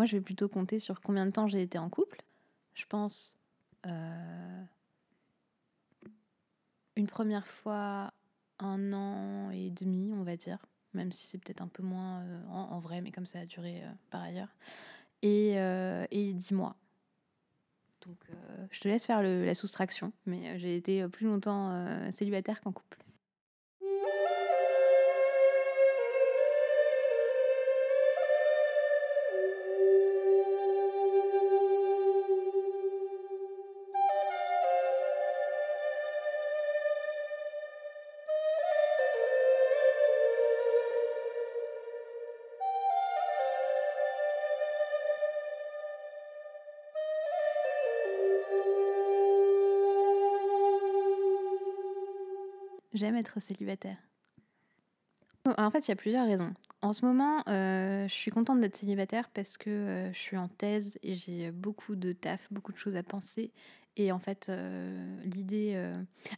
[0.00, 2.22] moi, je vais plutôt compter sur combien de temps j'ai été en couple.
[2.72, 3.36] Je pense
[3.86, 4.62] euh,
[6.96, 8.10] une première fois
[8.60, 12.46] un an et demi, on va dire, même si c'est peut-être un peu moins euh,
[12.48, 14.48] en, vrai, mais comme ça a duré par ailleurs.
[15.20, 15.56] Et,
[16.10, 16.76] et dix mois.
[18.06, 18.16] Donc,
[18.70, 22.96] je te laisse faire la soustraction, mais j'ai été plus longtemps célibataire qu'en couple.
[52.92, 53.98] J'aime être célibataire.
[55.44, 56.52] En fait, il y a plusieurs raisons.
[56.82, 60.48] En ce moment, euh, je suis contente d'être célibataire parce que euh, je suis en
[60.48, 63.52] thèse et j'ai beaucoup de taf, beaucoup de choses à penser.
[63.96, 65.76] Et en fait, euh, l'idée.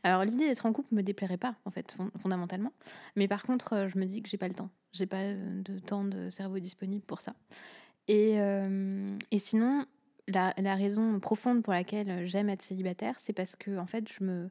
[0.03, 2.73] Alors, l'idée d'être en couple me déplairait pas, en fait, fondamentalement.
[3.15, 4.71] Mais par contre, je me dis que j'ai pas le temps.
[4.93, 7.35] J'ai pas de temps de cerveau disponible pour ça.
[8.09, 8.39] Et,
[9.31, 9.87] et sinon,
[10.27, 14.25] la, la, raison profonde pour laquelle j'aime être célibataire, c'est parce que, en fait, je
[14.25, 14.51] me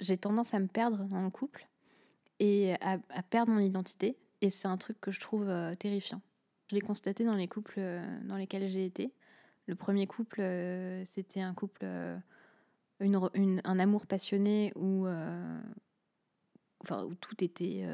[0.00, 1.68] j'ai tendance à me perdre dans le couple
[2.40, 4.16] et à, perdre mon identité.
[4.40, 6.20] Et c'est un truc que je trouve euh, terrifiant.
[6.70, 9.12] Je l'ai constaté dans les couples euh, dans lesquels j'ai été.
[9.66, 11.84] Le premier couple, euh, c'était un couple,
[13.00, 15.06] un amour passionné où,
[16.80, 17.86] enfin, où tout était.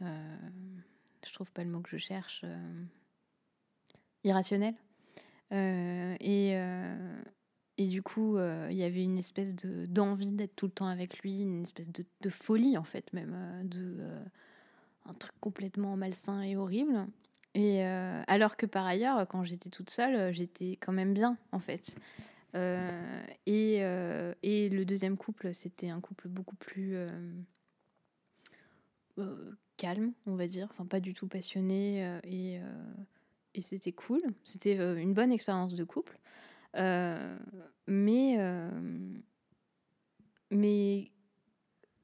[0.00, 2.44] je trouve pas le mot que je cherche.
[4.22, 4.74] irrationnel.
[5.50, 6.56] et
[7.78, 10.86] et du coup, euh, il y avait une espèce de, d'envie d'être tout le temps
[10.86, 14.24] avec lui, une espèce de, folie en fait même, euh, de euh,
[15.04, 17.06] un truc complètement malsain et horrible.
[17.54, 21.96] Et alors que par ailleurs, quand j'étais toute seule, j'étais quand même bien en fait.
[22.54, 26.98] et, et le deuxième couple, c'était un couple beaucoup plus
[29.78, 32.60] calme, on va dire, enfin pas du tout passionné et,
[33.54, 34.20] et c'était cool.
[34.44, 36.18] C'était une bonne expérience de couple.
[36.74, 37.38] Euh,
[37.86, 38.70] mais, euh,
[40.50, 41.10] mais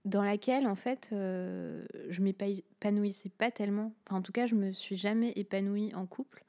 [0.04, 3.92] dans laquelle, en fait, euh, je m'épanouissais pas tellement.
[4.06, 6.44] Enfin, en tout cas, je me suis jamais épanouie en couple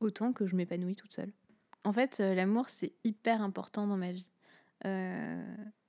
[0.00, 1.32] autant que je m'épanouis toute seule.
[1.84, 4.28] En fait, l'amour, c'est hyper important dans ma vie.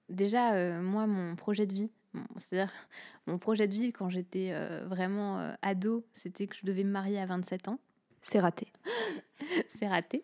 [0.10, 1.92] déjà, moi, mon projet de vie,
[2.36, 2.72] c'est-à-dire
[3.28, 4.52] mon projet de vie quand j'étais
[4.86, 7.80] vraiment ado, c'était que je devais me marier à 27 ans.
[8.22, 8.68] C'est raté.
[9.68, 10.24] c'est raté.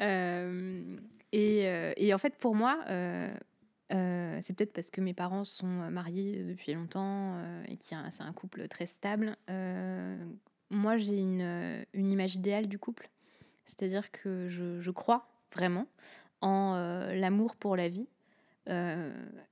[0.00, 0.96] Euh,
[1.32, 3.28] et, euh, et, en fait, pour moi, euh,
[4.40, 7.36] c'est peut-être parce que mes parents sont mariés depuis longtemps
[7.68, 9.36] et que c'est un couple très stable.
[10.70, 13.10] moi, j'ai une, image idéale du couple.
[13.64, 15.86] C'est-à-dire que je, crois vraiment
[16.40, 16.74] en
[17.14, 18.08] l'amour pour la vie.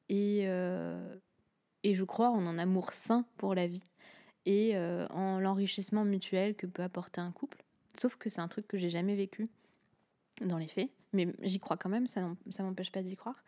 [0.08, 3.84] et je crois en un amour sain pour la vie
[4.46, 4.76] et
[5.10, 7.62] en l'enrichissement mutuel que peut apporter un couple.
[8.00, 9.46] Sauf que c'est un truc que j'ai jamais vécu
[10.40, 13.44] dans les faits, mais j'y crois quand même, ça ne m'empêche pas d'y croire.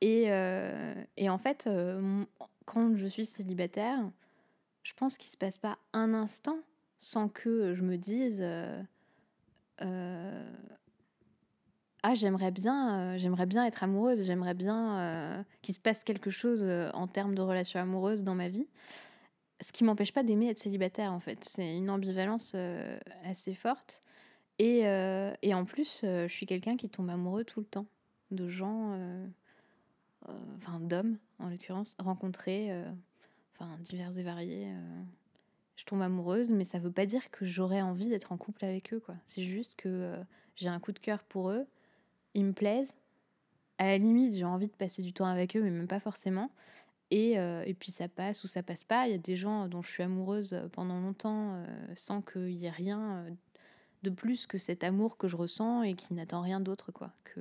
[0.00, 2.24] Et, euh, et, en fait, euh,
[2.64, 4.00] quand je suis célibataire,
[4.82, 6.58] je pense qu'il se passe pas un instant
[6.98, 8.82] sans que je me dise euh,
[12.02, 16.64] ah j'aimerais bien j'aimerais bien être amoureuse j'aimerais bien qu'il se passe quelque chose
[16.94, 18.66] en termes de relations amoureuses dans ma vie
[19.60, 21.44] ce qui m'empêche pas d'aimer être célibataire en fait.
[21.44, 24.02] C'est une ambivalence euh, assez forte.
[24.58, 27.86] Et, euh, et en plus, euh, je suis quelqu'un qui tombe amoureux tout le temps
[28.30, 28.98] de gens,
[30.56, 32.70] enfin d'hommes en l'occurrence, rencontrés,
[33.54, 34.72] enfin divers et variés.
[35.76, 38.94] je tombe amoureuse, mais ça veut pas dire que j'aurais envie d'être en couple avec
[38.94, 39.00] eux.
[39.00, 39.16] quoi.
[39.26, 40.14] C'est juste que
[40.56, 41.66] j'ai un coup de cœur pour eux,
[42.32, 42.94] ils me plaisent.
[43.76, 46.50] À la limite, j'ai envie de passer du temps avec eux, mais même pas forcément.
[47.12, 49.06] Euh, et, puis ça passe ou ça passe pas.
[49.06, 52.66] Il y a des gens dont je suis amoureuse pendant longtemps euh, sans qu'il y
[52.66, 53.30] ait rien euh,
[54.02, 57.40] de plus que cet amour que je ressens et qui n'attend rien d'autre quoi que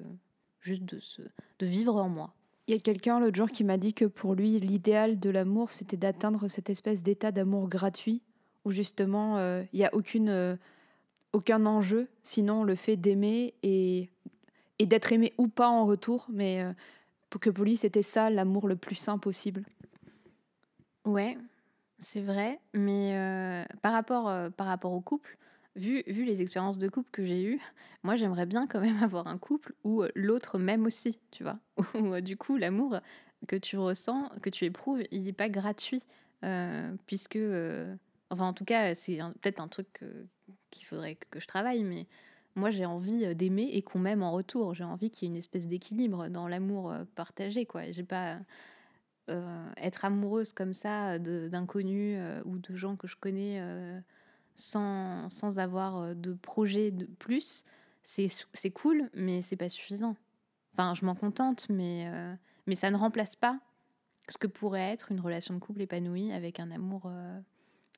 [0.59, 1.21] juste de, se,
[1.59, 2.33] de vivre en moi.
[2.67, 5.71] Il y a quelqu'un l'autre jour qui m'a dit que pour lui, l'idéal de l'amour,
[5.71, 8.21] c'était d'atteindre cette espèce d'état d'amour gratuit
[8.63, 9.39] où justement
[9.73, 10.59] il n'y a aucune,
[11.33, 14.09] aucun enjeu, sinon le fait d'aimer et,
[14.77, 16.27] et d'être aimé ou pas en retour.
[16.31, 16.63] Mais
[17.39, 19.63] que pour lui, c'était ça l'amour le plus sain possible.
[21.05, 21.37] Ouais,
[21.99, 22.59] c'est vrai.
[22.73, 25.37] Mais euh, par, rapport, euh, par rapport au couple,
[25.75, 27.59] vu, vu les expériences de couple que j'ai eues,
[28.03, 31.59] moi j'aimerais bien quand même avoir un couple où euh, l'autre m'aime aussi, tu vois.
[31.95, 32.99] Où du coup, l'amour
[33.47, 36.03] que tu ressens, que tu éprouves, il n'est pas gratuit.
[37.07, 37.39] puisque,
[38.29, 40.03] enfin en tout cas, c'est peut-être un truc
[40.69, 42.05] qu'il faudrait que, je travaille, mais
[42.55, 44.73] moi j'ai envie d'aimer et qu'on m'aime en retour.
[44.73, 47.89] J'ai envie qu'il y ait une espèce d'équilibre dans l'amour partagé, quoi.
[47.91, 48.39] J'ai pas
[49.77, 53.63] être amoureuse comme ça d'inconnus ou de gens que je connais
[54.55, 57.63] sans, sans avoir de projet de plus.
[58.03, 60.15] C'est cool, mais c'est pas suffisant.
[60.73, 62.11] Enfin, je m'en contente, mais,
[62.67, 63.59] mais ça ne remplace pas
[64.27, 67.09] ce que pourrait être une relation de couple épanouie avec un amour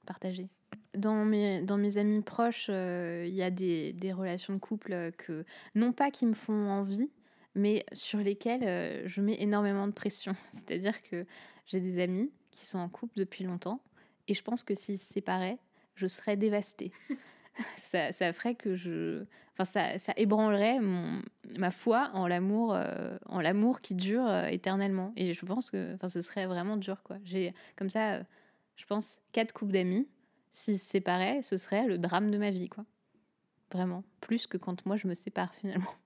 [0.04, 0.50] euh, partagé.
[0.96, 5.12] Dans mes, dans mes amis proches, euh, il y a des, des, relations de couple
[5.18, 5.44] que,
[5.76, 7.10] non pas qui me font envie,
[7.56, 10.36] mais sur lesquelles euh, je mets énormément de pression.
[10.54, 11.26] C'est-à-dire que
[11.66, 13.82] j'ai des amis qui sont en couple depuis longtemps,
[14.28, 15.58] et je pense que s'ils se séparaient,
[15.96, 16.92] je serais dévastée.
[17.76, 19.26] ça, ça, ferait que je.
[19.54, 21.22] Enfin, ça, ça ébranlerait mon,
[21.58, 25.14] ma foi en l'amour euh, en l'amour qui dure éternellement.
[25.16, 27.04] Et je pense que enfin, ce serait vraiment dur.
[27.04, 27.18] quoi.
[27.24, 28.22] J'ai comme ça,
[28.76, 30.08] je pense, quatre couples d'amis.
[30.52, 32.70] S'ils se séparaient, ce serait le drame de ma vie.
[32.70, 32.86] quoi.
[33.72, 34.04] Vraiment.
[34.22, 35.94] Plus que quand moi je me sépare finalement.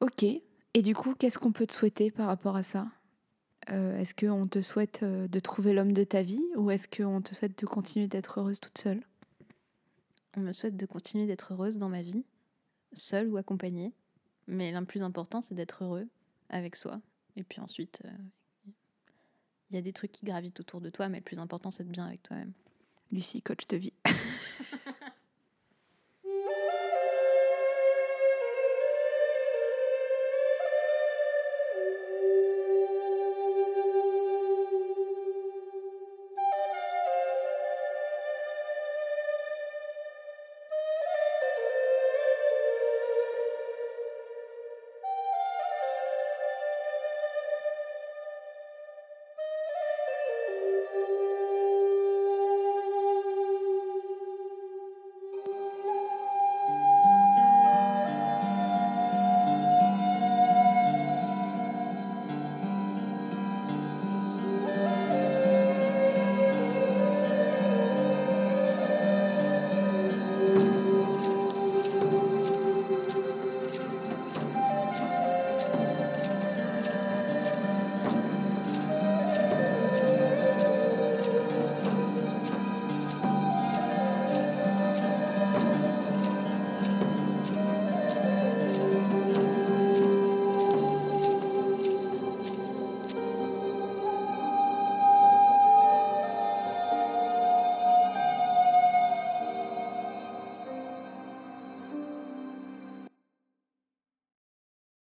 [0.00, 0.22] Ok.
[0.22, 2.86] Et du coup, qu'est-ce qu'on peut te souhaiter par rapport à ça?
[3.66, 7.58] Est-ce qu'on te souhaite de trouver l'homme de ta vie ou est-ce qu'on te souhaite
[7.58, 9.02] de continuer d'être heureuse toute seule?
[10.36, 12.24] On me souhaite de continuer d'être heureuse dans ma vie,
[12.92, 13.92] seule ou accompagnée.
[14.46, 16.06] Mais le plus important, c'est d'être heureux
[16.48, 17.00] avec soi.
[17.36, 18.10] Et puis ensuite, euh,
[19.70, 21.84] il y a des trucs qui gravitent autour de toi, mais le plus important, c'est
[21.84, 22.52] de bien avec toi-même.
[23.12, 23.92] Lucie, coach de vie.